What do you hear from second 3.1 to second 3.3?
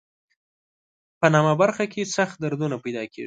کېږي.